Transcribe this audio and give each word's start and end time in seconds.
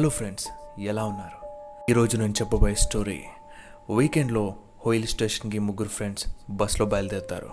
Hello 0.00 0.08
friends 0.08 0.48
ఎలా 0.80 1.04
ఉన్నారు? 1.04 1.46
ఈరోజు 1.90 2.16
నేను 2.16 2.32
చెప్పబోయే 2.32 2.74
స్టోరీ 2.74 3.24
వీకెండ్లో 3.96 4.54
హోయిల్ 4.86 5.06
స్టేషన్కి 5.06 5.58
ముగ్గురు 5.58 5.88
ఫ్రెండ్స్ 5.88 6.26
బస్లో 6.50 6.86
బయలుదేరుతారు. 6.86 7.50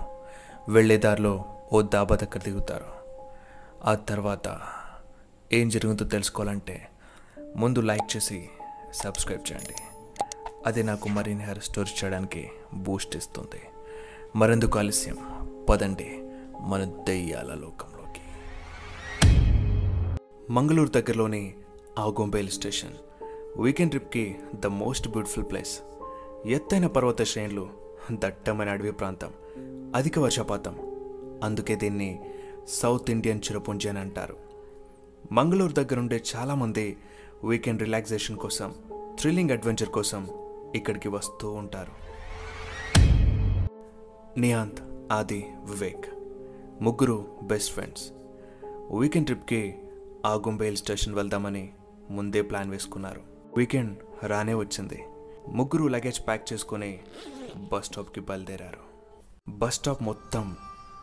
వెళ్ళే 0.70 0.98
దారిలో 0.98 1.46
ఓ 1.74 1.82
దాబా 1.82 2.16
దగ్గర 2.16 2.40
దిగుతారు. 2.44 2.86
ఆ 3.86 3.96
తర్వాత 3.96 4.62
ఏం 5.54 5.70
జరుగుతుందో 5.70 6.10
తెలుసుకోవాలంటే 6.10 6.90
ముందు 7.56 7.80
లైక్ 7.80 8.18
చేసి 8.18 8.50
సబ్స్క్రైబ్ 8.94 9.52
చేయండి. 9.52 9.76
అది 10.66 10.84
నాకు 10.84 11.10
మరిన్ని 11.10 11.44
హెయిర్ 11.44 11.64
స్టోరీ 11.64 11.92
చేయడానికి 12.04 12.50
బూస్ట్ 12.74 13.16
ఇస్తుంది. 13.16 13.62
మరెందుకు 14.36 14.80
ఆలస్యం? 14.80 15.18
పదండి 15.70 16.24
మన 16.62 16.84
దెయ్యాల 16.84 17.54
లోకంలోకి. 17.54 18.22
మంగళూరు 20.54 20.90
దగ్గరలోని 20.90 21.56
ఆగొంబేల్ 21.98 22.50
స్టేషన్. 22.50 22.94
వీకెండ్ 23.58 23.92
ట్రిప్కి 23.92 24.36
ద 24.56 24.66
మోస్ట్ 24.66 25.08
బ్యూటిఫుల్ 25.08 25.46
ప్లేస్. 25.46 25.80
ఎత్తైన 26.46 26.88
పర్వత 26.88 27.22
శ్రేణులు 27.22 27.70
దట్టమైన 28.12 28.70
అడవి 28.70 28.92
ప్రాంతం 28.92 29.34
అధిక 29.96 30.20
వర్షపాతం. 30.20 30.76
అందుకే 31.44 31.76
దీన్ని 31.76 32.20
సౌత్ 32.68 33.12
ఇండియన్ 33.12 33.40
చిరపుంజి 33.40 33.90
అని 33.90 34.00
అంటారు. 34.00 34.38
మంగళూరు 35.32 35.72
దగ్గరుండే 35.72 36.24
చాలామంది 36.36 36.98
వీకెండ్ 37.44 37.82
రిలాక్సేషన్ 37.82 38.38
కోసం 38.38 38.76
థ్రిల్లింగ్ 39.20 39.50
అడ్వెంచర్ 39.50 39.90
కోసం 39.90 40.28
ఇక్కడికి 40.76 41.10
వస్తూ 41.10 41.52
ఉంటారు. 41.52 41.92
నియాంత్ 44.40 44.82
ఆది 45.12 45.46
వివేక్. 45.60 46.06
ముగ్గురు 46.84 47.26
బెస్ట్ 47.44 47.74
ఫ్రెండ్స్. 47.74 48.12
వీకెండ్ 48.92 49.28
ట్రిప్కి 49.28 49.80
ఆగుంబే 50.26 50.66
హిల్ 50.66 50.78
స్టేషన్ 50.78 51.16
వెళ్దామని 51.16 51.70
ముందే 52.10 52.42
ప్లాన్ 52.42 52.70
వేసుకున్నారు. 52.70 53.22
వీకెండ్ 53.58 53.98
రానే 54.24 54.54
వచ్చింది. 54.54 55.06
ముగ్గురు 55.50 55.88
లగేజ్ 55.88 56.28
ప్యాక్ 56.28 56.54
చేసుకొని 56.54 57.00
బస్ 57.72 57.86
స్టాప్కి 57.86 58.20
బయలుదేరారు. 58.20 58.88
బస్ 59.50 59.76
స్టాప్ 59.76 60.04
మొత్తం 60.04 60.56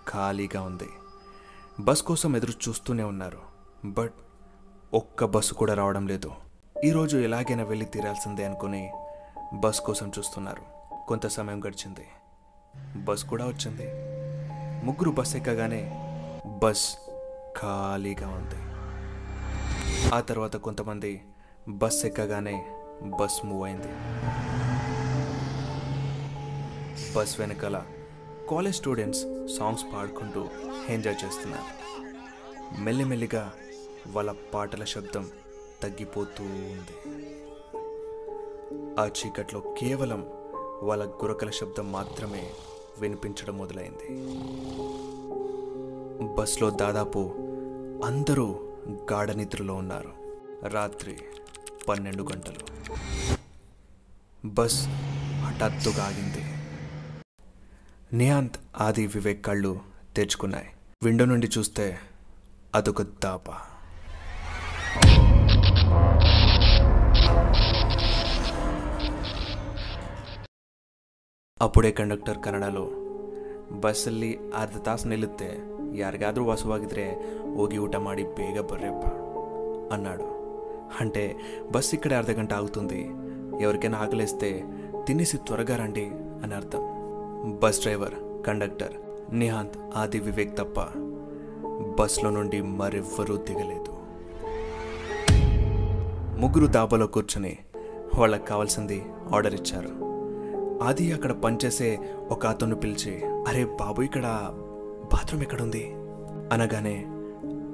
ఖాళీగా 0.09 0.63
ఉంది. 0.63 0.89
బస్ 1.81 2.03
కోసం 2.03 2.37
ఎదురు 2.37 2.53
చూస్తూనే 2.69 3.03
ఉన్నారు. 3.03 3.39
బట్ 3.85 4.13
ఒక్క 4.95 5.25
బస్సు 5.25 5.55
కూడా 5.55 5.75
రావడం 5.75 6.07
లేదు. 6.07 6.33
ఈరోజు 6.85 7.19
ఎలాగైనా 7.19 7.65
వెళ్ళి 7.65 7.87
తీరాల్సిందే 7.87 8.45
అనుకుని 8.45 8.93
బస్ 9.55 9.81
కోసం 9.81 10.13
చూస్తున్నారు. 10.19 10.63
కొంత 11.07 11.27
సమయం 11.27 11.65
గడిచింది. 11.65 12.07
బస్ 12.97 13.25
కూడా 13.25 13.47
వచ్చింది. 13.47 13.87
ముగ్గురు 14.87 15.11
బస్ 15.11 15.37
ఎక్కగానే 15.37 16.01
బస్ 16.47 16.97
ఖాళీగా 17.63 18.29
ఉంది. 18.29 18.74
ఆ 20.15 20.21
తర్వాత 20.21 20.57
కొంతమంది 20.57 21.25
బస్ 21.69 22.07
ఎక్కగానే 22.07 22.67
బస్ 23.21 23.47
మూవ్ 23.47 23.65
అయింది. 23.65 23.87
బస్ 27.15 27.41
వెనకాల 27.41 27.83
కాలేజ్ 28.51 28.77
స్టూడెంట్స్ 28.77 29.23
సాంగ్స్ 29.59 29.85
పాడుకుంటూ 29.95 30.47
ఎంజాయ్ 30.89 31.25
చేస్తున్నారు. 31.25 31.95
మెల్లిమెల్లిగా 32.81 33.53
వాళ్ళ 34.07 34.35
పాటల 34.55 34.85
శబ్దం 34.85 35.31
తగ్గిపోతూ 35.83 36.45
ఉంది. 36.45 37.25
ఆ 39.01 39.07
చీకట్లో 39.07 39.61
కేవలం 39.61 40.27
వాళ్ళ 40.83 41.07
గురకల 41.07 41.51
శబ్దం 41.51 41.93
మాత్రమే 41.93 42.51
వినిపించడం 42.99 43.59
మొదలైంది. 43.59 44.07
బస్లో 46.35 46.71
దాదాపు 46.71 47.35
అందరూ 48.05 48.74
గాఢ 48.89 49.31
నిద్రలో 49.31 49.75
ఉన్నారు. 49.75 50.13
రాత్రి 50.67 51.19
పన్నెండు 51.89 52.23
గంటలు. 52.23 52.61
బస్ 54.45 54.87
హఠాత్తుగా 55.43 56.05
ఆగింది. 56.05 56.45
నియాంత్ 58.17 58.57
ఆది 58.77 59.07
వివేక్ 59.07 59.45
కళ్ళు 59.45 59.81
తెచ్చుకున్నాయి 60.17 60.69
విండో 61.05 61.25
నుండి 61.25 61.49
చూస్తే 61.59 61.99
అదొక 62.75 63.03
దాప. 63.03 63.51
అప్పుడే 71.63 71.91
కండక్టర్ 71.91 72.39
కన్నడలో 72.45 72.91
బస్సಲ್ಲಿ 73.73 74.39
అర్ధ 74.57 74.79
తాసు 74.87 75.09
నిలిస్తే 75.09 75.74
ಯಾರಿಗಾದ್ರೂ 75.98 76.44
ವಾಸವಾಗಿದ್ರೆ 76.46 77.06
ಹೋಗಿ 77.56 77.78
ಊಟ 77.78 77.96
ಮಾಡಿ 78.00 78.24
ಬೇಗ 78.38 78.60
ಬರ್ರಪ್ಪ 78.62 79.06
అన్నాడు 79.94 80.28
అంటే 81.00 81.24
బస్ 81.72 81.92
ఇక్కడ 81.94 82.14
అర్ధ 82.14 82.32
గంట 82.32 82.54
ఆగుతుంది 82.54 83.02
ఎవరికైనా 83.64 83.98
ఆకలిస్తే 83.98 84.50
తినేసి 85.08 85.38
త్వరగా 85.38 85.76
రండి 85.76 86.06
అని 86.44 86.54
అర్థం 86.54 86.84
బస్ 87.60 87.82
డ్రైవర్ 87.82 88.16
కండక్టర్ 88.48 88.96
నిహాంత్ 89.34 89.78
ఆది 89.96 90.20
వివేక్ 90.20 90.58
తప్ప 90.58 90.80
బస్లో 92.00 92.30
నుండి 92.30 92.62
మరెవ్వరూ 92.80 93.36
దిగలేదు 93.38 93.94
ముగ్గురు 96.40 96.68
దాబాలో 96.68 97.08
కూర్చుని 97.08 97.54
వాళ్ళకి 98.16 98.46
కావాల్సింది 98.46 99.00
ఆర్డర్ 99.34 99.56
ఇచ్చారు 99.56 99.92
అది 100.84 101.06
అక్కడ 101.14 101.32
పనిచేసే 101.42 101.90
ఒక 102.30 102.44
అతను 102.46 102.76
పిలిచి 102.76 103.14
అరే 103.48 103.64
బాబు 103.80 104.00
ఇక్కడ 104.02 104.26
బాత్రూమ్ 105.15 105.43
ఎక్కడుంది? 105.43 105.91
అనగానే 106.53 107.05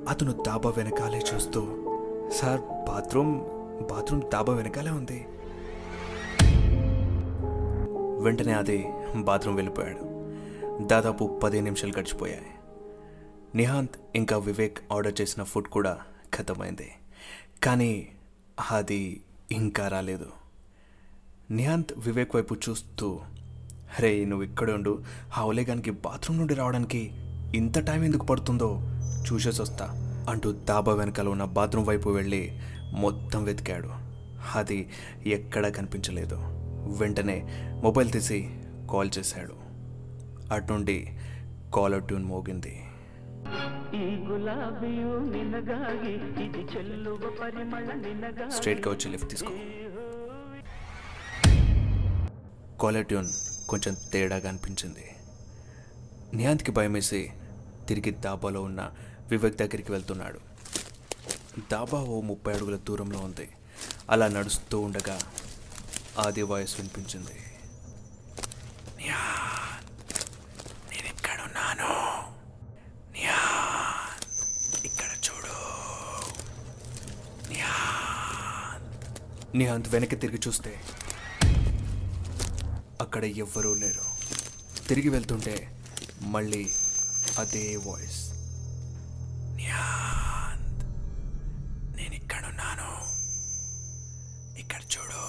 అతను 0.08 0.32
దాబా 0.32 0.70
వెనకాలే 0.70 1.22
చూస్తూ 1.34 1.86
సార్ 2.32 2.60
బాత్రూమ్ 2.60 3.40
బాత్రూమ్ 3.90 4.22
దాబా 4.22 4.54
వెనకాలే 4.54 4.90
ఉంది. 4.90 5.26
వెంటనే 8.24 8.52
అది 8.52 8.86
బాత్రూమ్ 9.16 9.56
వెళ్ళిపోయాడు. 9.56 10.02
దాదాపు 10.86 11.40
పదిహేను 11.42 11.64
నిమిషాలు 11.64 11.92
గడిచిపోయాయి. 11.98 12.46
నిహాంత్ 13.54 13.96
ఇంకా 14.14 14.38
వివేక్ 14.38 14.78
ఆర్డర్ 14.92 15.20
చేసిన 15.20 15.42
ఫుడ్ 15.42 15.68
కూడా 15.68 15.98
ఖతమైంది. 16.36 16.90
కానీ 17.62 18.08
అది 18.70 19.20
ఇంకా 19.52 19.88
రాలేదు. 19.88 20.26
నిహాంత్ 21.50 21.92
వివేక్ 21.98 22.36
వైపు 22.36 22.54
చూస్తూ 22.54 23.20
హరే 23.90 24.24
నువ్వు 24.24 24.44
ఇక్కడ 24.44 24.70
ఉండు. 24.70 25.02
ఆ 25.38 25.52
బాత్రూమ్ 25.90 26.38
నుండి 26.38 26.54
రావడానికి 26.54 27.12
ఇంత 27.54 27.78
టైం 27.78 28.04
ఎందుకు 28.04 28.26
పడుతుందో 28.26 28.80
చూసేసి 29.32 29.62
వస్తా 29.62 29.86
అంటూ 30.30 30.52
దాబా 30.52 30.94
వెనకాల 30.94 31.28
ఉన్న 31.28 31.44
బాత్రూమ్ 31.44 31.86
వైపు 31.86 32.10
వెళ్ళి 32.10 32.58
మొత్తం 32.92 33.44
వెతికాడు. 33.44 33.90
అది 34.54 34.88
ఎక్కడా 35.26 35.68
కనిపించలేదు. 35.68 36.36
వెంటనే 36.98 37.42
మొబైల్ 37.82 38.10
తీసి 38.10 38.50
కాల్ 38.90 39.10
చేశాడు. 39.18 39.54
అటుండి 40.54 41.18
కాలర్ 41.74 42.02
ట్యూన్ 42.02 42.24
మోగింది. 42.24 42.84
స్ట్రేట్గా 48.48 48.92
వచ్చి 48.92 49.08
లిఫ్ట్ 49.08 49.30
తీసుకో. 49.30 49.54
కాలర్ 52.82 53.06
ట్యూన్ 53.06 53.28
కొంచెం 53.68 53.96
తేడాగా 54.12 54.48
అనిపించింది. 54.48 55.04
నియాంత్కి 56.34 56.70
భయమేసి 56.70 57.30
తిరిగి 57.90 58.12
దాబాలో 58.26 58.60
ఉన్న 58.68 58.80
వివేక్ 59.30 59.56
దగ్గరికి 59.62 59.90
వెళ్తున్నాడు. 59.92 60.40
దాబా 61.72 61.98
ఓ 62.14 62.16
ముప్పై 62.30 62.52
అడుగుల 62.54 62.76
దూరంలో 62.88 63.20
ఉంది. 63.28 63.46
అలా 64.10 64.26
నడుస్తూ 64.36 64.76
ఉండగా 64.86 65.16
ఆది 66.24 66.42
వాయిస్ 66.50 66.74
వినిపించింది. 66.80 67.36
నియాంత్, 69.00 70.20
నేను 70.90 71.08
ఇక్కడ 74.88 75.10
చూడు. 75.26 75.56
నియాంత్. 79.59 79.88
వెనక్కి 79.94 80.16
తిరిగి 80.22 80.41
చూస్తే 80.47 80.72
అక్కడ 83.04 83.24
ఎవ్వరూ 83.44 83.72
లేరు. 83.82 84.04
తిరిగి 84.88 85.10
వెళ్తుంటే 85.16 85.54
మళ్ళీ 86.34 86.62
అదే 87.38 87.77
వాయిస్ 87.86 88.21
నియాంత్, 89.56 90.82
నేను 91.97 92.15
ఇక్కడున్నాను 92.15 92.88
ఇక్కడ 94.59 94.80
చూడు. 94.94 95.22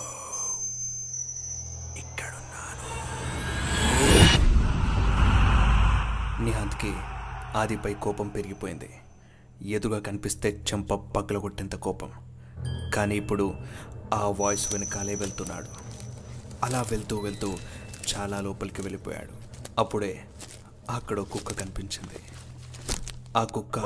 ఇక్కడున్నాను 2.01 2.89
నిహాంత్కి 6.45 6.93
ఆదిపై 7.57 7.93
కోపం 7.93 8.27
పెరిగిపోయింది. 8.27 8.89
ఎదుగా 9.77 9.99
కనిపిస్తే 9.99 10.51
చెంప 10.71 10.93
పగలగొట్టేంత 10.93 11.75
కోపం. 11.75 12.11
కానీ 12.93 13.15
ఇప్పుడు 13.15 13.47
ఆ 14.13 14.23
వాయిస్ 14.39 14.73
వెనకాలే 14.73 15.15
వెళ్తున్నాడు. 15.15 15.71
అలా 16.63 16.81
వెళ్తూ 16.81 17.17
వెళ్తూ 17.17 17.57
చాలా 18.11 18.39
లోపలికి 18.41 18.81
వెళ్ళిపోయాడు. 18.81 19.33
అప్పుడే 19.79 20.13
అక్కడ 20.89 21.19
కుక్క 21.19 21.53
కనిపించింది. 21.53 22.19
ఆ 23.37 23.43
కుక్క 23.43 23.79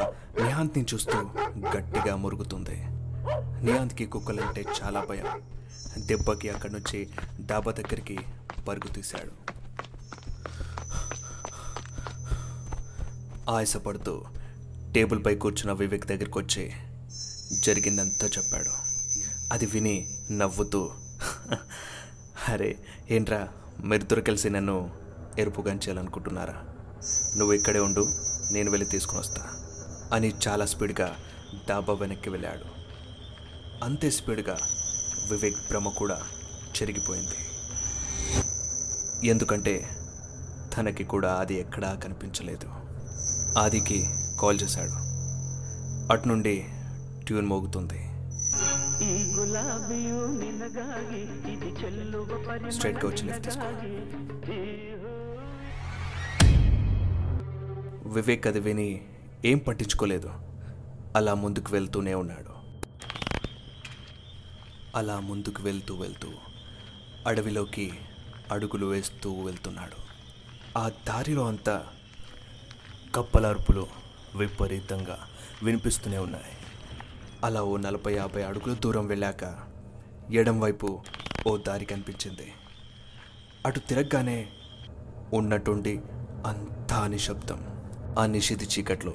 నిహాంత్ని 0.44 0.86
చూస్తూ 0.94 1.18
గట్టిగా 1.78 2.16
మురుగుతుంది. 2.16 2.86
నిహాంత్కి 3.66 4.06
కుక్కలంటే 4.06 4.66
చాలా 4.84 5.06
భయం. 5.10 5.42
దెబ్బకి 5.98 6.50
అక్కడి 6.50 6.74
నుంచి 6.74 7.10
డాబా 7.46 7.72
దగ్గరికి 7.72 8.20
పరుగు 8.68 8.94
తీశాడు. 8.94 9.56
ఆయాసపడుతూ 13.50 14.24
టేబుల్పై 14.96 15.36
కూర్చున్న 15.36 15.72
వివేక్ 15.72 16.06
దగ్గరికి 16.06 16.40
వచ్చి 16.40 16.72
జరిగిందంతా 17.64 18.28
చెప్పాడు. 18.28 18.72
అది 19.54 19.66
విని 19.66 20.10
నవ్వుతూ 20.32 20.92
అరే 22.50 22.80
ఏంట్రా 23.10 23.48
మీరిద్దరు 23.84 24.22
కలిసి 24.22 24.50
నన్ను 24.50 24.92
ఎరుపుగా 25.40 25.74
చేయాలనుకుంటున్నారా? 25.74 26.75
నువ్వు 27.38 27.54
ఇక్కడే 27.54 27.80
ఉండు 27.80 28.08
నేను 28.52 28.72
వెళ్ళి 28.72 28.90
తీసుకుని 28.90 29.20
వస్తా. 29.20 29.42
అని 30.14 30.34
చాలా 30.48 30.66
స్పీడ్గా 30.66 31.16
డాబా 31.70 31.94
వెనక్కి 31.94 32.30
వెళ్ళాడు. 32.30 32.76
అంతే 33.84 34.10
స్పీడ్గా 34.10 34.58
వివేక్ 35.32 35.58
భ్రమ 35.70 35.90
కూడా 35.90 36.22
చెరిగిపోయింది. 36.82 37.36
ఎందుకంటే 39.28 39.90
తనకి 40.78 41.04
కూడా 41.04 41.34
ఆది 41.34 41.54
ఎక్కడా 41.60 41.94
కనిపించలేదు. 41.94 42.68
ఆదికి 43.60 44.10
కాల్ 44.42 44.60
చేశాడు. 44.64 45.06
అటు 46.14 46.28
నుండి 46.28 46.66
ట్యూన్ 47.26 47.46
మోగుతుంది. 47.46 48.10
స్ట్రైట్గా 52.72 53.10
వచ్చి 53.10 53.24
లిఫ్ట్ 53.24 53.46
తీసుకో. 53.46 53.66
వివేక్ 58.16 58.48
అది 58.48 58.60
విని 58.60 59.06
ఏం 59.46 59.58
పట్టించుకోలేదు. 59.58 60.32
అలా 61.16 61.34
ముందుకు 61.34 61.72
వెళ్తూనే 61.72 62.14
ఉన్నాడు. 62.14 62.56
అలా 64.96 65.20
ముందుకు 65.20 65.64
వెళ్తూ 65.64 65.96
వెళ్తూ 65.96 66.28
అడవిలోకి 67.28 67.92
అడుగులు 68.52 68.86
వేస్తూ 68.86 69.34
వెళ్తున్నాడు. 69.34 70.06
ఆ 70.80 70.90
దారిలో 70.90 71.48
అంతా 71.48 71.86
కప్పలర్పులు 73.16 73.88
విపరీతంగా 74.36 75.20
వినిపిస్తూనే 75.64 76.18
ఉన్నాయి. 76.18 76.52
అలా 77.44 77.64
ఓ 77.64 77.78
నలభై 77.78 78.14
యాభై 78.14 78.44
అడుగులు 78.44 78.74
దూరం 78.74 79.08
వెళ్ళాక 79.08 79.60
ఎడం 80.32 80.60
వైపు 80.60 81.02
ఓ 81.48 81.58
దారి 81.58 81.86
కనిపించింది. 81.86 82.54
అటు 83.66 83.80
తిరగగానే 83.80 84.48
ఉన్నట్టుండి 85.34 86.02
అంతా 86.46 87.08
నిశ్శబ్దం 87.08 87.75
ఆ 88.20 88.26
నిషిద్ధి 88.26 88.66
చీకట్లో 88.66 89.14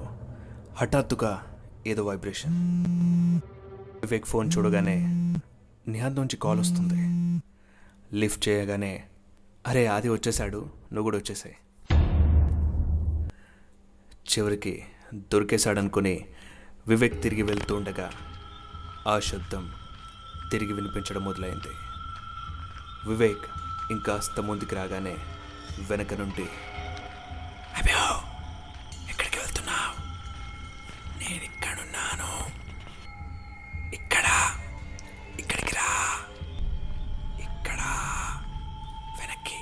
హఠాత్తుగా 0.77 1.61
ఏదో 1.87 2.05
వైబ్రేషన్. 2.05 2.55
వివేక్ 4.01 4.27
ఫోన్ 4.27 4.51
చూడగానే 4.59 4.97
నిహాద్ 5.89 6.17
నుంచి 6.17 6.37
కాల్ 6.37 6.61
వస్తుంది. 6.61 7.43
లిఫ్ట్ 8.13 8.49
చేయగానే 8.49 9.05
అరే 9.67 9.87
ఆది 9.87 10.09
వచ్చేసాడు 10.09 10.59
నువ్వు 10.59 11.03
కూడా 11.03 11.19
వచ్చేసాయి. 11.19 11.57
చివరికి 14.15 14.83
దొరికేశాడనుకుని 15.15 16.27
వివేక్ 16.89 17.23
తిరిగి 17.23 17.43
వెళ్తూ 17.43 17.77
ఉండగా 17.77 18.11
ఆ 19.09 19.21
శబ్దం 19.21 19.73
తిరిగి 20.51 20.73
వినిపించడం 20.73 21.25
మొదలైంది. 21.25 21.75
వివేక్ 23.09 23.45
ఇంకాస్త 23.91 24.41
ముందుకు 24.41 24.77
రాగానే 24.77 25.17
వెనక 25.91 26.15
నుండి 26.15 26.49
అభ్యో 27.77 28.30
నేను 31.31 31.45
ఇక్కడున్నాను. 31.45 32.31
ఇక్కడ? 33.95 34.27
ఇక్కడికి 35.39 35.75
రా. 35.75 35.91
ఇక్కడ? 37.41 37.81
వెనక్కి. 39.21 39.59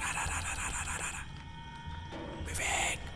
రా 0.00 0.10
రా 0.10 0.24
రా 0.24 0.38
రా 0.38 0.52
రా 0.58 0.82
రా 0.88 0.96
రా 0.96 1.10
రా. 1.10 1.22
వివేక్. 2.46 3.06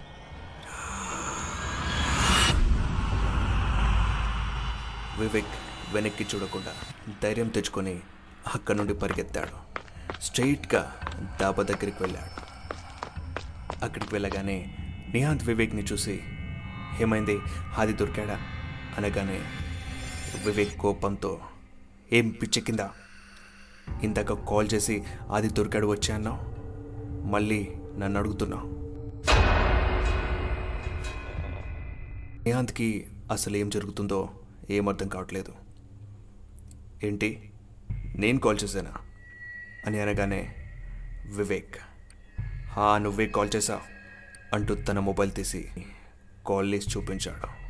వివేక్ 5.21 5.55
వెనక్కి 5.95 6.27
చూడకుండా 6.35 6.75
ధైర్యం 7.23 7.49
తెచ్చుకొని 7.49 8.01
అక్కడి 8.55 8.79
నుండి 8.79 8.95
పరిగెత్తాడు. 8.95 9.57
స్ట్రైట్గా 10.21 11.01
దాబా 11.41 11.63
దగ్గరికి 11.63 12.03
వెళ్ళాడు. 12.03 12.41
అక్కడికి 13.85 14.15
వెళ్ళగానే 14.15 14.77
నిహాంత్ 15.13 15.45
వివేక్ని 15.45 15.83
చూసి 15.83 16.23
ఏమైంది? 17.01 17.39
ఆది 17.79 17.93
దొరికాడా? 17.93 18.41
అనగానే 18.99 19.41
వివేక్ 20.45 20.79
కోపంతో 20.79 21.41
ఏం 22.13 22.29
పిచ్చెక్కిందా 22.29 22.91
ఇందాక 24.03 24.33
కాల్ 24.33 24.69
చేసి 24.75 25.05
ఆది 25.31 25.49
దొరికాడు 25.49 25.87
వచ్చా 25.87 26.15
అన్నావు? 26.15 26.61
మళ్ళీ 27.27 27.77
నన్ను 27.99 28.21
అడుగుతున్నావు 28.21 28.81
నిహాంత్కి 32.45 33.07
అసలు 33.33 33.57
ఏం 33.57 33.71
జరుగుతుందో 33.71 34.31
ఏం 34.71 34.89
అర్థం 34.89 35.09
కావట్లేదు. 35.09 35.53
ఏంటి? 37.05 37.53
నేను 38.17 38.39
కాల్ 38.39 38.59
చేశానా? 38.65 38.93
అని 39.87 40.01
అనగానే 40.01 40.55
వివేక్ 41.27 41.77
హా 42.69 42.99
నువ్వే 42.99 43.27
కాల్ 43.27 43.51
చేశావు? 43.57 43.81
అంటూ 44.55 44.75
తన 44.75 44.99
మొబైల్ 44.99 45.33
తీసి 45.33 45.69
కాల్ 46.47 46.71
లిస్ట్ 46.71 46.97
చూపించాడు. 46.97 47.61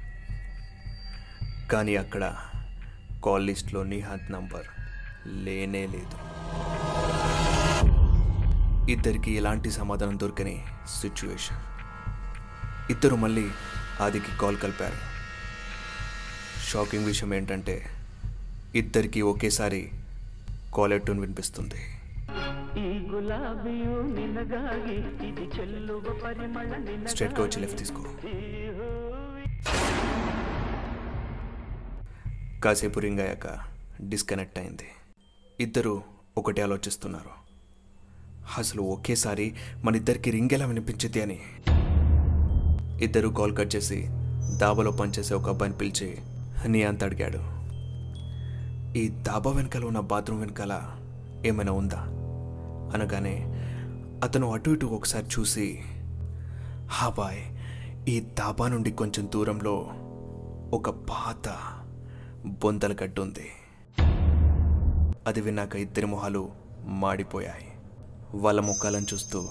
కానీ 1.69 1.96
అక్కడ 1.96 2.37
కాల్ 3.25 3.46
లిస్ట్లో 3.46 3.82
నిహత్ 3.82 4.32
నంబర్ 4.32 4.67
లేనే 5.26 5.87
లేదు. 5.87 6.31
ఇద్దరికి 8.90 9.32
ఎలాంటి 9.32 9.70
సమాధానం 9.70 10.20
దొరకని 10.20 10.64
సిచ్యువేషన్. 11.00 11.56
ఇద్దరు 12.90 13.17
మళ్ళీ 13.17 13.50
ఆదికి 14.00 14.38
కాల్ 14.40 14.58
కలిపారు. 14.58 14.96
షాకింగ్ 16.70 17.05
విషయం 17.05 17.34
ఏంటంటే 17.34 17.84
ఇద్దరికి 18.75 19.22
ఒకేసారి 19.22 19.90
కాలర్ 20.76 21.02
ట్యూన్ 21.02 21.20
వినిపిస్తుంది. 21.20 22.00
స్ట్రేట్గా 27.06 27.43
వచ్చి 27.43 27.61
లెఫ్ట్ 27.61 27.78
తీసుకో. 27.78 28.05
కాసేపు 32.65 33.00
రింగ్ 33.00 33.20
అయ్యాక 33.20 33.58
డిస్కనెక్ట్ 34.08 34.58
అయింది. 34.58 34.89
ఇద్దరు 35.60 36.03
ఒకటే 36.39 36.62
ఆలోచిస్తున్నారు. 36.62 37.31
అసలు 38.58 38.82
ఒకేసారి 38.82 39.55
మన 39.84 39.96
ఇద్దరికి 39.96 40.31
రింగ్ 40.31 40.48
ఎలా 40.53 40.67
వినిపించింది 40.67 41.22
అని. 41.22 41.41
ఇద్దరు 43.05 43.29
కాల్ 43.29 43.56
కట్ 43.56 43.77
చేసి 43.77 44.08
దాబాలో 44.56 44.91
పనిచేసే 44.91 45.34
ఒక 45.34 45.48
అబ్బాయిని 45.48 45.79
పిలిచి 45.79 46.19
నీ 46.69 46.82
అంత 46.82 47.05
అడిగాడు. 47.05 47.60
ఈ 48.98 49.08
దాబా 49.08 49.50
వెనకాల 49.50 49.84
ఉన్న 49.84 50.00
బాత్రూమ్ 50.00 50.41
వెనకాల 50.41 50.96
ఏమైనా 51.46 51.72
ఉందా? 51.72 52.19
అనగానే 52.94 53.47
అతను 54.23 54.53
అటు 54.53 54.70
ఇటు 54.70 54.87
ఒకసారి 54.87 55.27
చూసి 55.27 55.81
హా 56.87 57.09
బాయ్ 57.09 57.43
ఈ 58.09 58.20
దాబా 58.20 58.69
నుండి 58.69 58.91
కొంచెం 58.91 59.31
దూరంలో 59.35 59.89
ఒక 60.77 60.91
పాత 60.91 61.56
బొందల 62.47 62.93
గడ్డు 63.05 63.23
ఉంది. 63.23 63.49
అది 65.27 65.41
విన్నాక 65.41 65.77
ఇద్దరి 65.77 66.06
మొహాలు 66.06 66.51
మాడిపోయాయి. 66.85 67.73
వాళ్ళ 68.35 68.61
ముఖాలను 68.61 69.06
చూస్తూ 69.15 69.49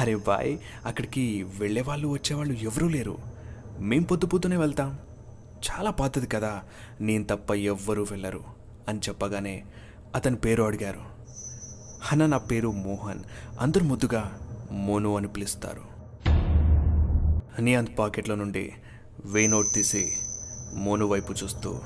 అరే 0.00 0.16
బాయ్ 0.16 0.58
అక్కడికి 0.86 1.42
వెళ్ళేవాళ్ళు 1.42 2.08
వచ్చేవాళ్ళు 2.08 2.54
ఎవరూ 2.54 2.88
లేరు. 2.88 3.18
మేం 3.80 4.02
పొద్దు 4.02 4.26
పొద్దునే 4.26 4.56
వెళ్తాం. 4.56 4.98
చాలా 5.70 5.90
పాతది 5.90 6.26
కదా 6.26 6.62
నేను 7.00 7.24
తప్ప 7.24 7.52
ఎవ్వరూ 7.52 8.02
వెళ్ళరు 8.02 8.40
అని 8.88 8.98
చెప్పగానే 8.98 9.64
అతని 10.14 10.36
పేరు 10.36 10.62
అడిగారు. 10.62 11.15
హన 12.08 12.26
నా 12.26 12.38
పేరు 12.38 12.70
మోహన్. 12.72 13.18
అందరూ 13.60 13.84
ముద్దుగా 13.84 14.38
మోను 14.70 15.16
అని 15.16 15.28
పిలుస్తారు. 15.28 15.82
నియాంత్ 17.60 17.98
పాకెట్లో 17.98 18.34
నుండి 18.34 18.72
వెయ్యి 19.24 19.50
నోట్ 19.50 19.66
తీసి 19.74 20.12
మోను 20.74 21.06
వైపు 21.06 21.32
చూస్తూ 21.32 21.80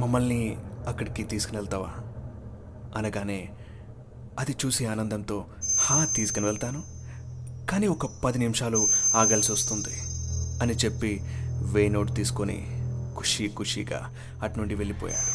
మమ్మల్ని 0.00 0.56
అక్కడికి 0.88 1.22
తీసుకుని 1.22 1.58
వెళ్తావా 1.58 1.88
అనగానే 2.96 3.48
అది 4.38 4.56
చూసి 4.64 4.86
ఆనందంతో 4.86 5.44
హా 5.78 6.04
తీసుకుని 6.04 6.46
వెళ్తాను. 6.46 6.82
కానీ 7.66 7.86
ఒక 7.86 8.06
పది 8.24 8.38
నిమిషాలు 8.38 8.88
ఆగాల్సి 9.14 9.52
వస్తుంది 9.52 9.96
అని 10.62 10.72
చెప్పి 10.72 11.20
వే 11.72 11.88
నోట్ 11.88 12.14
తీసుకొని 12.14 12.66
ఖుషీ 13.18 13.48
ఖుషీగా 13.48 14.14
అటు 14.42 14.58
నుండి 14.58 14.74
వెళ్ళిపోయాడు. 14.74 15.32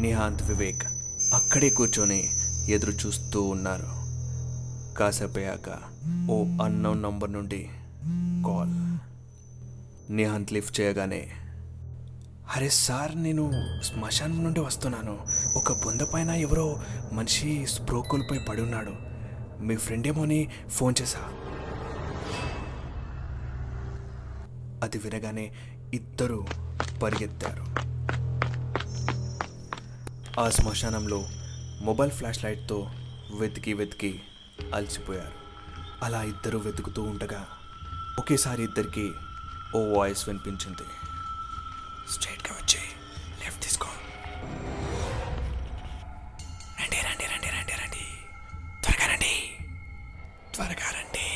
నిహాంత్ 0.00 0.42
వివేక్ 0.42 0.82
అక్కడే 1.34 1.70
కూర్చొని 1.70 2.30
ఎదురు 2.68 2.92
చూస్తూ 2.92 3.42
ఉన్నారు. 3.42 3.86
కాసేపయ్యాక 4.94 5.68
ఓ 6.30 6.44
అన్నోన్ 6.64 7.02
నంబర్ 7.02 7.32
నుండి 7.32 7.68
కాల్. 8.46 8.72
నిహాంత్ 10.12 10.52
లిఫ్ట్ 10.52 10.80
చేయగానే 10.80 11.28
అరే 12.56 12.68
సార్ 12.68 13.22
నేను 13.22 13.52
శ్మశానం 13.82 14.44
నుండి 14.44 14.60
వస్తున్నాను. 14.60 15.18
ఒక 15.56 15.72
బొంద 15.72 16.00
పైన 16.00 16.30
ఎవరో 16.30 16.80
మనిషి 17.12 17.66
స్ప్రోకోల్పై 17.66 18.38
పడి 18.38 18.62
ఉన్నాడు. 18.62 18.92
మీ 19.62 19.76
ఫ్రెండ్ 19.76 20.06
ఏమో 20.06 20.22
అని 20.22 20.48
ఫోన్ 20.68 20.94
చేశా 21.02 21.18
అది 24.82 24.98
వినగానే 24.98 25.52
ఇద్దరు 25.94 26.46
పరిగెత్తారు. 27.02 27.64
ఆ 30.40 30.50
శ్మశానంలో 30.50 31.24
మొబైల్ 31.80 32.10
ఫ్లాష్ 32.10 32.44
లైట్తో 32.44 32.90
వెతికి 33.38 33.72
వెతికి 33.72 34.22
అలసిపోయారు. 34.74 35.32
అలా 36.04 36.22
ఇద్దరు 36.22 36.58
వెతుకుతూ 36.58 37.02
ఉండగా 37.02 37.46
ఒకేసారి 38.18 38.62
ఇద్దరికి 38.64 39.12
ఓ 39.74 39.98
వాయిస్ 39.98 40.28
వినిపించింది. 40.28 40.82
స్ట్రైట్గా 42.12 42.54
వచ్చి 42.54 42.78
లెఫ్ట్ 43.44 43.62
తీసుకో. 43.62 43.88
రండి 46.80 46.96
రండి 46.96 47.24
రండి 47.24 47.46
రండి 47.46 47.72
రండి. 47.72 48.06
త్వరగా 48.82 49.12
రండి. 49.12 49.56
త్వరగా 50.54 50.90
రండి. 50.90 51.26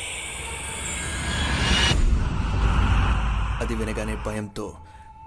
అది 3.65 3.75
వినగానే 3.75 4.15
భయంతో 4.15 4.77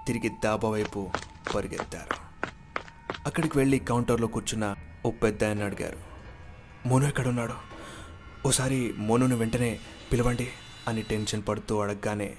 తిరిగి 0.07 0.29
దాబా 0.29 0.69
వైపు 0.69 1.11
పరిగెత్తారు. 1.55 2.27
అక్కడికి 3.25 3.57
వెళ్ళి 3.57 3.79
కౌంటర్లో 3.79 4.27
కూర్చున్న 4.27 4.75
ఓ 5.05 5.11
పెద్ద 5.11 5.43
ఆయన 5.43 5.63
అడిగారు. 5.63 5.97
మోను 6.87 7.05
ఎక్కడున్నాడు? 7.05 7.53
ఓసారి 8.47 8.93
మోనుని 8.97 9.35
వెంటనే 9.35 9.79
పిలవండి 10.11 10.47
అని 10.87 11.01
టెన్షన్ 11.01 11.43
పడుతూ 11.47 11.79
అడగగానే 11.79 12.35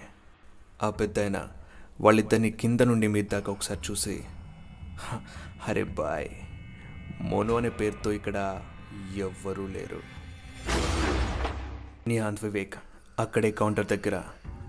ఆ 0.82 0.90
పెద్ద 0.90 1.18
ఆయన 1.20 1.48
వాళ్ళిద్దరిని 2.00 2.50
కింద 2.50 2.80
నుండి 2.80 3.06
మీద 3.06 3.24
దాకా 3.32 3.52
ఒకసారి 3.52 3.80
చూసి 3.90 4.24
అరే 5.68 5.84
బాయ్ 5.84 6.28
మోను 7.20 7.56
అనే 7.56 7.68
పేరుతో 7.68 8.12
ఇక్కడ 8.12 8.62
ఎవ్వరూ 9.16 9.66
లేరు. 9.66 10.00
నిహాంత్ 12.08 12.44
వివేక్ 12.44 12.74
అక్కడే 13.18 13.50
కౌంటర్ 13.50 13.86
దగ్గర 13.86 14.22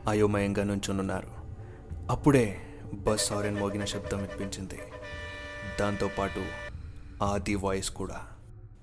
అయోమయంగా 0.08 0.64
నుంచునున్నారు. 0.64 1.32
అప్పుడే 2.10 2.62
బస్ 2.94 3.28
సారెన్ 3.28 3.60
మోగిన 3.60 3.86
శబ్దం 3.86 4.18
వినిపించింది. 4.18 4.80
దాంతోపాటు 5.80 6.46
ఆది 7.24 7.56
వాయిస్ 7.56 7.90
కూడా. 7.90 8.22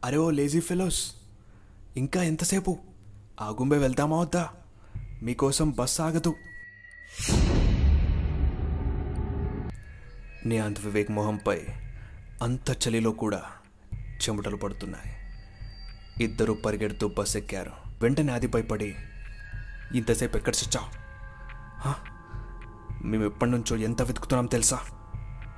అరే 0.05 0.16
ఓ 0.16 0.31
లేజీ 0.31 0.61
ఫెలోస్ 0.61 1.12
ఇంకా 1.97 2.23
ఎంతసేపు? 2.23 2.78
ఆగుంబే 3.40 3.78
వెళ్దామా 3.78 4.21
వద్దా? 4.21 4.49
మీకోసం 5.23 5.71
బస్ 5.71 6.00
ఆగదు. 6.00 6.35
నియాంత్ 10.47 10.81
వివేక్ 10.81 11.11
మొహంపై 11.11 11.61
అంత 12.43 12.71
చలిలో 12.71 13.11
కూడా 13.11 13.43
చెమటలు 14.23 14.57
పడుతున్నాయి. 14.57 15.16
ఇద్దరు 16.25 16.52
పరిగెడుతూ 16.52 17.09
బస్ 17.09 17.37
ఎక్కారు 17.37 17.71
వెంటనే 18.02 18.33
ఆదిపై 18.33 18.62
పడి 18.62 18.95
ఇంతసేపు 19.95 20.37
ఎక్కడ 20.37 20.55
చచ్చావు? 20.55 20.88
మేము 23.07 23.25
ఎప్పటి 23.25 23.50
నుంచో 23.50 23.76
ఎంత 23.76 24.02
వెతుకుతున్నాం 24.02 24.47
తెలుసా? 24.47 24.81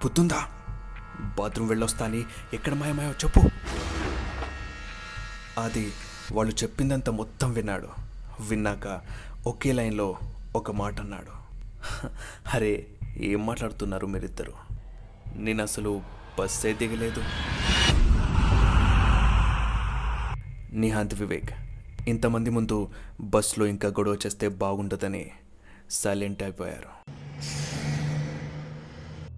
పుత్తుందా 0.05 0.47
బాత్రూమ్ 1.21 1.69
వెళ్ళొస్తాని. 1.69 2.25
ఎక్కడ 2.53 2.75
మాయమాయో 2.75 3.11
చెప్పు. 3.11 3.41
అది 5.61 5.93
వాళ్ళు 6.33 6.55
చెప్పిందంత 6.55 7.11
మొత్తం 7.11 7.53
విన్నాడు. 7.53 7.89
విన్నాక 8.41 9.01
ఒకే 9.47 9.73
లైన్లో 9.73 10.19
ఒక 10.57 10.71
మాట 10.71 11.01
అన్నాడు. 11.01 11.39
అరే 12.55 12.87
ఏం 13.17 13.47
మాట్లాడుతున్నారు 13.47 14.07
మీరిద్దరు? 14.07 14.53
నేను 15.37 15.63
అసలు 15.63 16.03
బస్సే 16.39 16.73
దిగలేదు. 16.73 17.23
నిహాంత్ 20.73 21.15
వివేక్ 21.15 21.51
ఇంతమంది 22.09 22.51
ముందు 22.51 22.89
బస్సులో 23.21 23.67
ఇంకా 23.67 23.89
గొడవ 23.89 24.15
చేస్తే 24.15 24.49
బాగుండదని 24.49 25.31
సైలెంట్ 25.91 26.43
అయిపోయారు. 26.43 27.11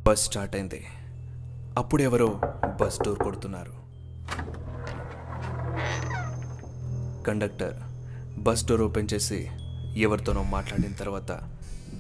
బస్ 0.03 0.25
స్టార్ట్ 0.25 0.55
అయింది. 0.55 0.87
అప్పుడు 1.79 2.03
ఎవరో 2.03 2.41
బస్ 2.81 3.01
డోర్ 3.03 3.19
కొడుతున్నారు. 3.19 3.73
కండక్టర్ 7.23 7.75
బస్ 8.39 8.67
డోర్ 8.67 8.83
ఓపెన్ 8.83 9.09
చేసి 9.15 9.49
ఎవరితోనో 9.97 10.43
మాట్లాడిన 10.43 10.93
తర్వాత 10.93 11.33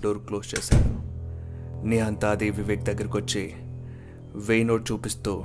డోర్ 0.01 0.19
క్లోజ్ 0.19 0.55
చేశాడు. 0.55 0.89
నిహాంత్ 1.87 2.25
అది 2.25 2.51
వివేక్ 2.51 2.83
దగ్గరికి 2.83 3.17
వచ్చి 3.17 3.55
వెయ్యి 4.35 4.65
నోట్ 4.65 4.93
చూపిస్తూ 4.93 5.45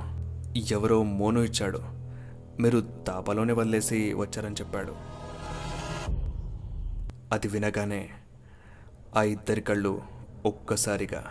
ఎవరో 0.70 1.02
మోను 1.02 1.40
ఇచ్చాడు. 1.40 1.80
మీరు 2.60 2.80
దాబాలోనే 2.80 3.52
వదిలేసి 3.52 4.14
వచ్చారని 4.14 4.54
చెప్పాడు. 4.54 4.92
అది 7.32 7.48
వినగానే 7.48 8.08
ఆ 9.16 9.22
ఇద్దరి 9.22 9.60
కళ్ళు 9.60 10.02
ఒక్కసారిగా 10.46 11.24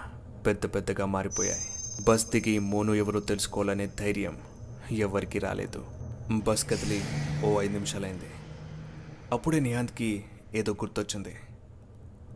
పెద్ద 0.45 0.65
పెద్దగా 0.65 1.05
మారిపోయాయి. 1.05 1.75
బస్ 2.01 2.25
దిగి 2.25 2.59
మోను 2.59 2.93
ఎవరో 2.93 3.19
తెలుసుకోవాలనే 3.19 3.85
ధైర్యం 3.85 4.37
ఎవరికి 4.91 5.39
రాలేదు. 5.39 5.85
బస్ 6.31 6.69
కదిలి 6.69 7.01
ఓ 7.45 7.61
ఐదు 7.61 7.73
నిమిషాలైంది. 7.73 8.25
అప్పుడే 9.31 9.59
నిహాంత్కి 9.59 10.23
ఏదో 10.55 10.71
గుర్తొచ్చింది. 10.71 11.35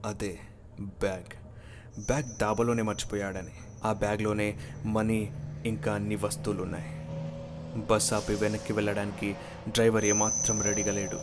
అదే 0.05 0.39
బ్యాగ్. 0.81 1.33
బ్యాగ్ 1.99 2.23
డాబాలోనే 2.23 2.81
మర్చిపోయాడని. 2.81 3.51
ఆ 3.85 3.93
బ్యాగ్లోనే 3.93 4.57
మనీ 4.85 5.33
ఇంకా 5.65 5.93
అన్ని 5.93 6.15
వస్తువులు 6.15 6.63
ఉన్నాయి 6.63 6.99
బస్ 7.81 8.13
ఆపి 8.13 8.33
వెనక్కి 8.33 8.73
వెళ్ళడానికి 8.73 9.35
డ్రైవర్ 9.67 10.05
ఏమాత్రం 10.05 10.61
రెడీగా 10.61 10.91
లేడు. 10.91 11.19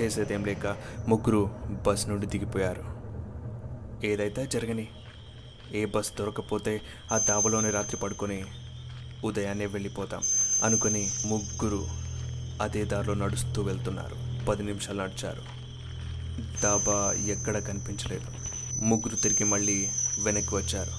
చేసేదేం 0.00 0.44
లేక 0.44 0.76
ముగ్గురు 1.08 1.50
బస్ 1.86 2.08
నుండి 2.08 2.26
దిగిపోయారు. 2.26 2.84
ఏదైతే 4.06 4.46
జరగని 4.46 4.88
ఏ 5.72 5.84
బస్ 5.84 6.12
దొరకపోతే 6.18 6.82
ఆ 7.12 7.18
దాబలోనే 7.18 7.70
రాత్రి 7.70 7.96
పడుకొని 7.96 8.44
ఉదయాన్నే 9.24 9.66
వెళ్ళిపోతాం 9.66 10.22
అనుకుని 10.64 11.10
ముగ్గురు 11.26 11.86
అదే 12.62 12.84
దారిలో 12.84 13.14
నడుస్తూ 13.14 13.62
వెళ్తున్నారు. 13.62 14.44
పది 14.46 14.62
నిమిషాలు 14.62 15.02
నడిచారు. 15.02 15.42
దాబా 16.62 17.12
ఎక్కడ 17.26 17.58
కనిపించలేదు. 17.58 18.26
ముగ్గురు 18.84 19.16
తిరిగి 19.16 19.44
మళ్ళీ 19.44 19.88
వెనక్కి 20.22 20.54
వచ్చారు. 20.54 20.92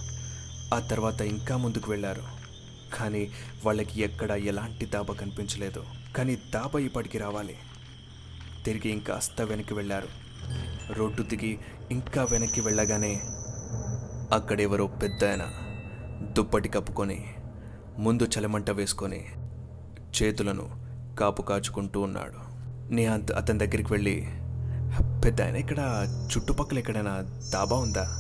ఆ 0.75 0.79
తర్వాత 0.79 1.21
ఇంకా 1.21 1.57
ముందుకు 1.57 1.91
వెళ్ళారు 1.91 2.23
కానీ 2.95 3.31
వాళ్ళకి 3.65 4.01
ఎక్కడ 4.01 4.31
ఎలాంటి 4.31 4.85
దాబా 4.85 5.13
కనిపించలేదు. 5.13 5.85
కానీ 6.17 6.35
దాబా 6.35 6.79
ఇప్పటికి 6.79 7.17
రావాలి. 7.17 7.57
తిరిగి 8.65 8.89
ఇంకాస్త 8.89 9.41
వెనక్కి 9.41 9.73
వెళ్ళారు 9.73 10.07
రోడ్డు 10.93 11.23
దిగి 11.23 11.59
ఇంకా 11.91 12.23
వెనక్కి 12.23 12.61
వెళ్ళగానే 12.61 13.21
అక్కడెవరో 14.31 14.87
పెద్ద 14.87 15.25
ఆయన 15.25 15.45
దుప్పటి 16.33 16.69
కప్పుకొని 16.69 17.25
ముందు 17.97 18.23
చలమంట 18.23 18.69
వేసుకొని 18.71 19.25
చేతులను 20.15 20.69
కాపు 21.19 21.41
కాచుకుంటూ 21.41 22.01
ఉన్నాడు. 22.01 22.53
నిహాంత్ 22.93 23.31
అతని 23.31 23.59
దగ్గరికి 23.59 23.93
వెళ్ళి 23.93 24.27
పెద్ద 25.25 25.41
ఆయన 25.41 25.55
ఇక్కడ 25.55 26.07
చుట్టుపక్కల 26.31 26.79
ఎక్కడైనా 26.79 27.19
దాబా 27.53 27.77
ఉందా? 27.77 28.19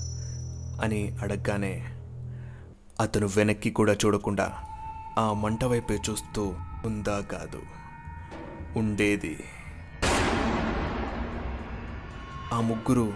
అని 0.83 1.17
అడగగానే 1.21 1.85
అతను 2.99 3.29
వెనక్కి 3.35 3.69
కూడా 3.69 3.93
చూడకుండా 3.93 4.53
ఆ 5.19 5.33
మంట 5.33 5.63
వైపే 5.65 5.99
చూస్తూ 6.09 6.55
ఉందా 6.85 7.19
కాదు 7.19 7.61
ఉండేది. 8.77 9.39
ఆ 12.53 12.61
ముగ్గురు 12.61 13.13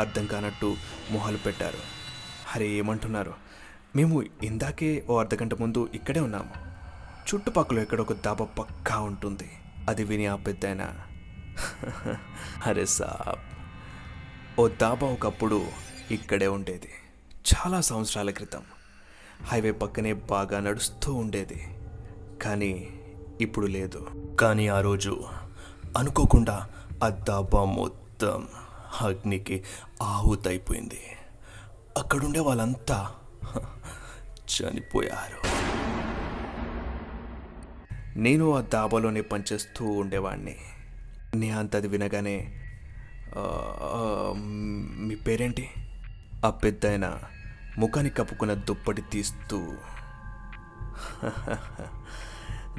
అర్థం 0.00 0.26
కానట్టు 0.26 0.76
మొహాలు 1.10 1.36
పెట్టారు. 1.36 1.99
అరే 2.54 2.68
ఏమంటున్నారు? 2.68 3.34
మేము 3.96 4.22
ఇందాకే 4.42 5.04
ఓ 5.10 5.18
అర్ధగంట 5.18 5.54
ముందు 5.54 5.88
ఇక్కడే 5.94 6.20
ఉన్నాము. 6.20 6.50
చుట్టుపక్కల 7.28 7.78
ఇక్కడ 7.78 8.00
ఒక 8.00 8.12
దాబా 8.12 8.44
పక్కా 8.44 9.00
ఉంటుంది. 9.00 9.50
అది 9.88 10.04
విని 10.04 10.26
ఆ 10.26 10.36
పెద్దయినా 10.36 10.94
అరే 12.66 12.86
సాబ్ 12.86 13.40
ఓ 14.60 14.68
దాబా 14.68 15.06
ఒకప్పుడు 15.06 15.66
ఇక్కడే 16.10 16.46
ఉండేది. 16.46 16.88
చాలా 17.50 17.80
సంవత్సరాల 17.80 18.30
క్రితం. 18.30 18.62
హైవే 19.42 19.70
పక్కనే 19.70 20.12
బాగా 20.12 20.60
నడుస్తూ 20.60 21.14
ఉండేది. 21.14 21.66
కానీ 22.42 22.88
ఇప్పుడు 23.40 23.66
లేదు. 23.66 24.06
కానీ 24.40 24.68
ఆ 24.68 24.80
రోజు 24.80 25.24
అనుకోకుండా 25.96 26.68
ఆ 27.04 27.08
దాబా 27.08 27.64
మొత్తం 27.64 28.48
అగ్నికి 29.00 29.64
ఆహుతైపోయింది. 30.02 31.00
అక్కడుండే 31.98 32.40
వాళ్ళంతా 32.40 33.10
చనిపోయారు. 34.52 35.40
నేను 38.18 38.46
ఆ 38.54 38.60
దాబాలోనే 38.60 39.20
పనిచేస్తూ 39.20 39.84
ఉండేవాడిని 39.84 40.56
నే 41.34 41.50
అంతది 41.50 41.88
వినగానే 41.88 42.36
మీ 45.06 45.14
పేరేంటి? 45.14 45.66
ఆ 46.46 46.50
పెద్ద 46.50 46.86
ఆయన 46.86 47.06
ముఖానికి 47.78 48.16
కప్పుకున్న 48.16 48.54
దుప్పటి 48.54 49.02
తీస్తూ 49.02 49.58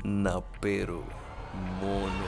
నా 0.05 0.35
పేరు 0.39 1.03
మోను. 1.55 2.27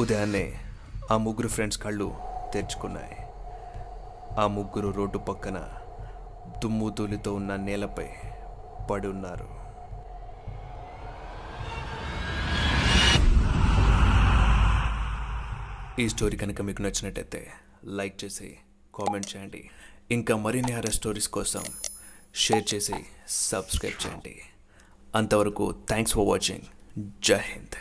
ఉదయాన్నే 0.00 0.46
ఆ 1.12 1.16
ముగ్గురు 1.16 1.48
ఫ్రెండ్స్ 1.48 1.78
కళ్ళు 1.78 2.14
తెరుచుకున్నాయి. 2.54 3.16
ఆ 4.40 4.46
ముగ్గురు 4.46 4.90
రోడ్డు 4.90 5.18
పక్కన 5.18 5.58
దుమ్ము 6.62 6.90
తూలితో 6.90 7.34
ఉన్న 7.34 7.56
నేలపై 7.56 8.08
పడి 8.90 9.08
ఉన్నారు. 9.08 9.48
ఈ 16.02 16.08
స్టోరీ 16.08 16.36
కనుక 16.36 16.60
మీకు 16.60 16.82
నచ్చినట్టయితే 16.82 17.50
లైక్ 17.84 18.24
చేసి 18.24 18.56
కామెంట్ 18.94 19.36
చేయండి. 19.36 19.70
ఇంకా 20.10 20.36
మరిన్ని 20.36 20.72
హర 20.72 20.90
స్టోరీస్ 20.90 21.28
కోసం 21.28 21.64
షేర్ 22.34 22.74
చేసి 22.74 22.94
సబ్స్క్రైబ్ 23.28 24.06
చేయండి. 24.06 24.40
అంతవరకు 25.14 25.74
థ్యాంక్స్ 25.88 26.14
ఫర్ 26.14 26.28
వాచింగ్ 26.28 26.66
జై 27.24 27.40
హింద్. 27.52 27.78